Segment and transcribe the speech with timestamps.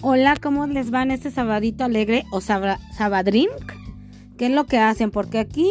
[0.00, 3.50] Hola, ¿cómo les va este sabadito alegre o sabadrink?
[4.36, 5.10] ¿Qué es lo que hacen?
[5.10, 5.68] Porque aquí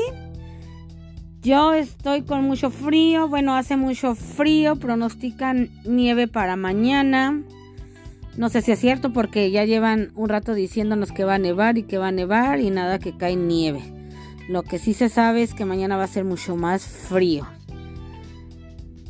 [1.41, 3.29] yo estoy con mucho frío.
[3.29, 4.75] Bueno, hace mucho frío.
[4.75, 7.41] Pronostican nieve para mañana.
[8.35, 11.77] No sé si es cierto porque ya llevan un rato diciéndonos que va a nevar
[11.77, 13.81] y que va a nevar y nada que cae nieve.
[14.49, 17.47] Lo que sí se sabe es que mañana va a ser mucho más frío.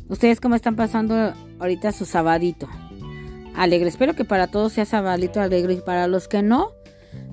[0.08, 2.68] ¿Ustedes cómo están pasando ahorita su sabadito?
[3.58, 3.88] Alegre.
[3.88, 6.72] Espero que para todos sea sabalito alegre y para los que no,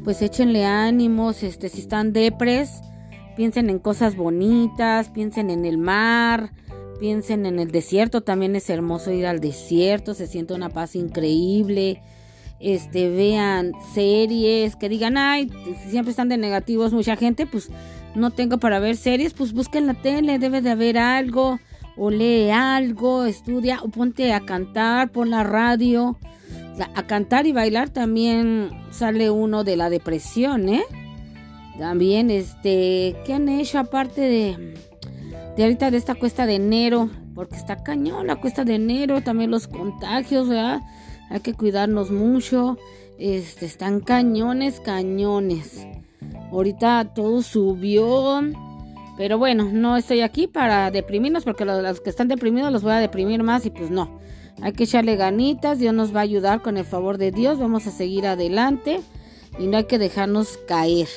[0.04, 2.82] pues échenle ánimos, este, si están depres,
[3.36, 6.52] piensen en cosas bonitas, piensen en el mar,
[7.00, 12.02] piensen en el desierto, también es hermoso ir al desierto, se siente una paz increíble.
[12.60, 15.52] Este, vean series que digan, ay,
[15.90, 17.70] siempre están de negativos mucha gente, pues
[18.16, 21.60] no tengo para ver series, pues busquen la tele, debe de haber algo
[21.98, 26.18] o lee algo, estudia o ponte a cantar, por la radio.
[26.94, 30.84] A cantar y bailar también sale uno de la depresión, ¿eh?
[31.80, 34.76] También, este, ¿qué han hecho aparte de,
[35.56, 37.10] de ahorita de esta cuesta de enero?
[37.34, 40.82] Porque está cañón la cuesta de enero, también los contagios, ¿verdad?
[41.30, 42.78] Hay que cuidarnos mucho.
[43.18, 45.88] Este, están cañones, cañones.
[46.52, 48.42] Ahorita todo subió.
[49.18, 53.00] Pero bueno, no estoy aquí para deprimirnos porque los, que están deprimidos los voy a
[53.00, 54.20] deprimir más y pues no.
[54.62, 57.88] Hay que echarle ganitas, Dios nos va a ayudar con el favor de Dios, vamos
[57.88, 59.02] a seguir adelante
[59.60, 61.08] y no hay que dejarnos caer.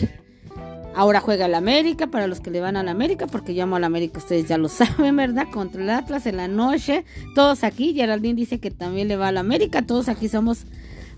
[0.94, 3.76] Ahora juega el América para los que le van a la América, porque yo amo
[3.76, 5.46] a la América, ustedes ya lo saben, ¿verdad?
[5.52, 7.04] Contra el Atlas en la noche.
[7.34, 10.66] Todos aquí, Geraldine dice que también le va a la América, todos aquí somos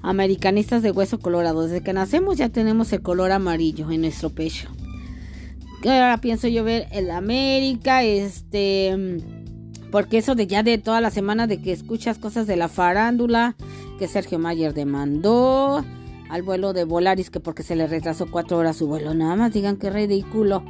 [0.03, 1.63] americanistas de hueso colorado.
[1.63, 4.69] Desde que nacemos ya tenemos el color amarillo en nuestro pecho
[5.89, 9.19] ahora pienso yo ver el América, este,
[9.91, 13.57] porque eso de ya de toda la semana de que escuchas cosas de la farándula,
[13.99, 15.85] que Sergio Mayer demandó
[16.29, 19.53] al vuelo de Volaris, que porque se le retrasó cuatro horas su vuelo, nada más
[19.53, 20.63] digan que ridículo,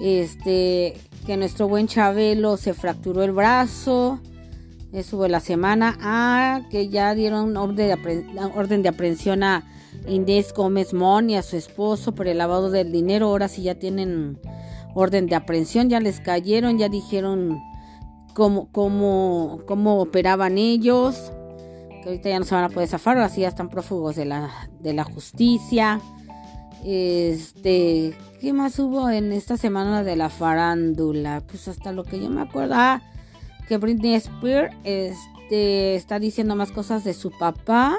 [0.00, 0.94] este,
[1.26, 4.20] que nuestro buen Chabelo se fracturó el brazo,
[4.92, 9.64] eso fue la semana, ah, que ya dieron orden de, orden de aprehensión a
[10.06, 13.28] Inés Gómez Mon y a su esposo por el lavado del dinero.
[13.28, 14.38] Ahora sí ya tienen
[14.94, 17.60] orden de aprehensión, ya les cayeron, ya dijeron
[18.34, 21.32] cómo, cómo, cómo operaban ellos.
[22.02, 24.24] Que ahorita ya no se van a poder zafar, ahora sí ya están prófugos de
[24.24, 26.00] la, de la justicia.
[26.84, 31.42] Este, ¿qué más hubo en esta semana de la farándula?
[31.46, 32.74] Pues hasta lo que yo me acuerdo.
[32.76, 33.02] Ah,
[33.68, 37.96] que Britney Spears este, está diciendo más cosas de su papá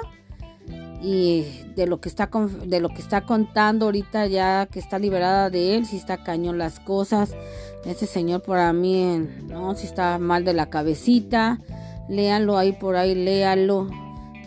[1.04, 1.44] y
[1.76, 2.30] de lo que está
[2.64, 6.56] de lo que está contando ahorita ya que está liberada de él si está cañón
[6.56, 7.36] las cosas.
[7.84, 11.60] Ese señor para mí no si está mal de la cabecita.
[12.08, 13.90] Léanlo ahí por ahí léalo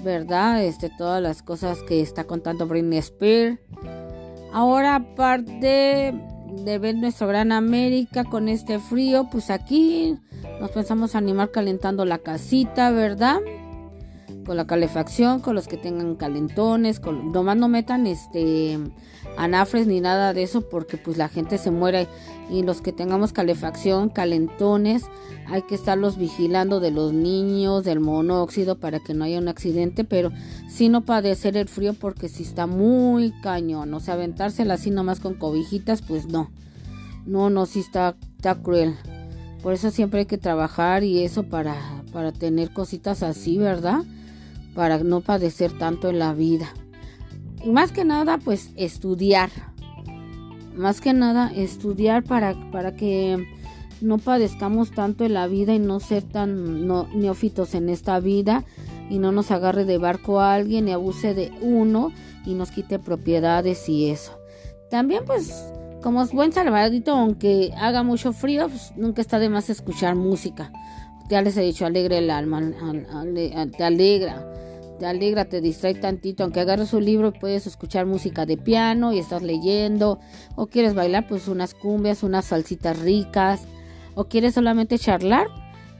[0.04, 3.60] verdad este todas las cosas que está contando Britney Spears.
[4.52, 6.16] Ahora aparte
[6.64, 10.18] de ver nuestro gran América con este frío pues aquí
[10.60, 13.38] nos pensamos animar calentando la casita verdad
[14.46, 18.80] con la calefacción, con los que tengan calentones, con, nomás no metan este
[19.38, 22.08] anafres ni nada de eso porque pues la gente se muere
[22.50, 25.04] y los que tengamos calefacción, calentones,
[25.48, 30.04] hay que estarlos vigilando de los niños, del monóxido para que no haya un accidente,
[30.04, 30.32] pero
[30.70, 35.20] si no padecer el frío porque si está muy cañón, o sea, aventársela así nomás
[35.20, 36.50] con cobijitas, pues no.
[37.26, 38.96] No, no, sí está, está cruel.
[39.62, 41.76] Por eso siempre hay que trabajar y eso para,
[42.14, 44.04] para tener cositas así, ¿verdad?
[44.78, 46.68] Para no padecer tanto en la vida.
[47.66, 49.50] Y más que nada, pues estudiar.
[50.76, 53.44] Más que nada, estudiar para, para que
[54.02, 58.66] no padezcamos tanto en la vida y no ser tan neófitos en esta vida
[59.10, 62.12] y no nos agarre de barco a alguien y abuse de uno
[62.46, 64.38] y nos quite propiedades y eso.
[64.92, 65.74] También pues
[66.04, 70.72] como es buen salvadito, aunque haga mucho frío, pues nunca está de más escuchar música.
[71.30, 72.62] Ya les he dicho, alegre el alma,
[73.76, 74.54] te alegra
[74.98, 79.20] te alegra, te distrae tantito, aunque agarres un libro puedes escuchar música de piano y
[79.20, 80.20] estás leyendo,
[80.56, 83.68] o quieres bailar pues unas cumbias, unas salsitas ricas,
[84.16, 85.48] o quieres solamente charlar,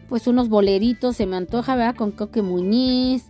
[0.10, 1.96] pues unos boleritos, se me antoja, ¿verdad?
[1.96, 3.26] Con Coque Muñiz,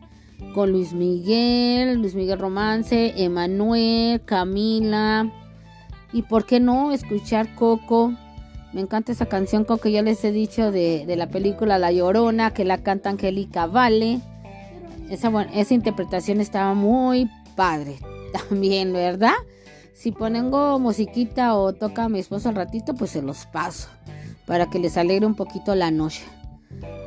[0.53, 5.31] con Luis Miguel, Luis Miguel Romance, Emanuel, Camila,
[6.13, 8.13] y por qué no escuchar Coco.
[8.73, 12.53] Me encanta esa canción Coco, ya les he dicho de, de la película La Llorona,
[12.53, 14.21] que la canta Angélica Vale.
[15.09, 17.97] Esa, esa interpretación estaba muy padre
[18.49, 19.35] también, ¿verdad?
[19.93, 23.89] Si pongo musiquita o toca a mi esposo al ratito, pues se los paso
[24.45, 26.23] para que les alegre un poquito la noche.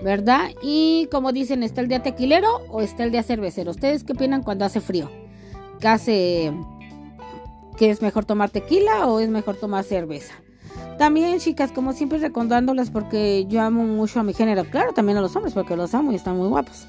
[0.02, 0.50] ¿Verdad?
[0.62, 3.70] Y como dicen, ¿está el día tequilero o está el día cervecero?
[3.70, 5.10] ¿Ustedes qué opinan cuando hace frío?
[5.80, 6.52] case
[7.76, 10.34] que es mejor tomar tequila o es mejor tomar cerveza.
[10.98, 14.64] También, chicas, como siempre recordándolas porque yo amo mucho a mi género.
[14.64, 16.86] Claro, también a los hombres porque los amo y están muy guapos.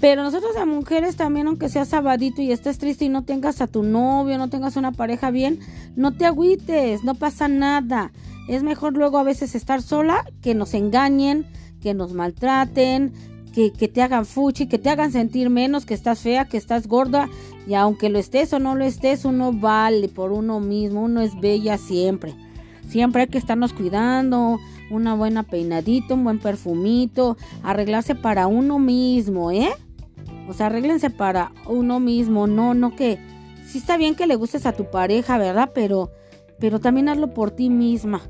[0.00, 3.66] Pero nosotros a mujeres también, aunque seas sabadito y estés triste y no tengas a
[3.66, 5.58] tu novio, no tengas una pareja bien,
[5.96, 8.12] no te agüites, no pasa nada.
[8.48, 11.46] Es mejor luego a veces estar sola que nos engañen,
[11.82, 13.12] que nos maltraten,
[13.52, 16.86] que, que, te hagan fuchi, que te hagan sentir menos, que estás fea, que estás
[16.86, 17.28] gorda.
[17.66, 21.38] Y aunque lo estés o no lo estés, uno vale por uno mismo, uno es
[21.40, 22.36] bella siempre.
[22.88, 24.60] Siempre hay que estarnos cuidando,
[24.90, 29.68] una buena peinadito, un buen perfumito, arreglarse para uno mismo, ¿eh?
[30.48, 33.18] O sea, arréglense para uno mismo, no, no que
[33.66, 35.70] sí está bien que le gustes a tu pareja, ¿verdad?
[35.74, 36.10] Pero
[36.58, 38.22] pero también hazlo por ti misma.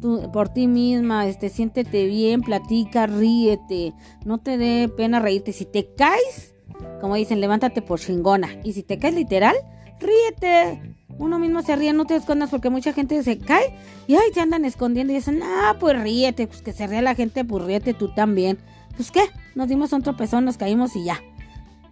[0.00, 3.92] Tú, por ti misma, este, siéntete bien, platica, ríete,
[4.24, 5.52] no te dé pena reírte.
[5.52, 6.54] Si te caes,
[7.00, 8.48] como dicen, levántate por chingona.
[8.64, 9.56] Y si te caes literal,
[10.00, 10.96] ríete.
[11.18, 13.74] Uno mismo se ríe, no te escondas porque mucha gente se cae
[14.06, 17.14] y ay, te andan escondiendo y dicen, ah, pues ríete, pues que se ríe la
[17.14, 18.58] gente, pues ríete tú también.
[18.96, 19.20] Pues qué,
[19.54, 21.20] nos dimos un tropezón, nos caímos y ya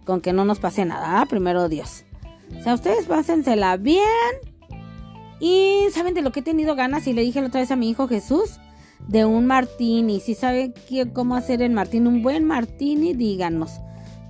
[0.09, 2.03] con que no nos pase nada, primero Dios.
[2.59, 4.01] O sea, ustedes pásensela bien.
[5.39, 7.75] Y saben de lo que he tenido ganas y le dije la otra vez a
[7.75, 8.59] mi hijo Jesús
[9.07, 10.19] de un martini.
[10.19, 10.73] Si saben
[11.13, 13.69] cómo hacer el martini, un buen martini, díganos.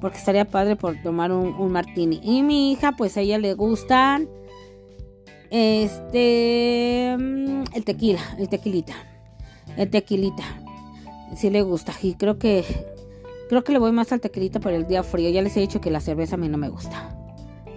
[0.02, 2.20] Porque estaría padre por tomar un, un martini.
[2.24, 4.28] Y mi hija, pues a ella le gustan
[5.50, 8.96] este mm, el tequila, el tequilita.
[9.78, 10.44] El tequilita.
[11.38, 11.94] Sí le gusta.
[12.04, 12.66] Y creo que
[13.50, 15.31] Creo que le voy más al tequilita por el día frío.
[15.31, 17.18] Ya les he dicho que la cerveza a mí no me gusta.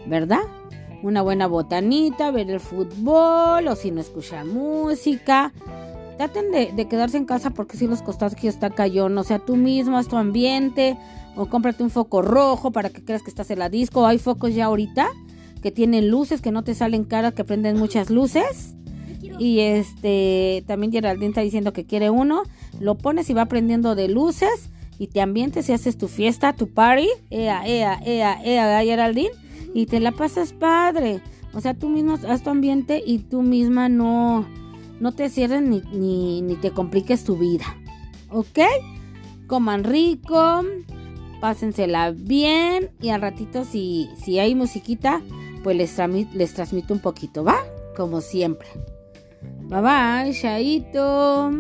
[0.07, 0.43] ¿Verdad?
[1.03, 5.51] Una buena botanita, ver el fútbol o si no escuchar música.
[6.19, 9.17] Traten de, quedarse en casa porque si los que está cayón.
[9.17, 10.99] O sea, tú mismo, haz tu ambiente.
[11.37, 14.07] O cómprate un foco rojo para que creas que estás en la disco.
[14.07, 15.09] Hay focos ya ahorita
[15.63, 18.75] que tienen luces, que no te salen caras, que prenden muchas luces.
[19.39, 22.43] Y este, también Geraldine está diciendo que quiere uno.
[22.79, 24.69] Lo pones y va prendiendo de luces
[25.03, 29.33] y te ambientes y haces tu fiesta, tu party, ea, ea, ea, ea, Geraldine,
[29.75, 31.21] y te la pasas padre.
[31.53, 34.47] O sea, tú mismo haz tu ambiente y tú misma no,
[35.01, 35.81] no te cierres ni,
[36.41, 37.65] ni, te compliques tu vida.
[38.31, 38.61] ¿Ok?
[39.49, 40.63] Coman rico,
[41.41, 45.21] pásensela bien y al ratito si, si hay musiquita,
[45.65, 45.99] pues les,
[46.33, 47.57] les transmito un poquito, ¿va?
[47.97, 48.69] Como siempre.
[49.63, 51.51] Bye bye, Shaito.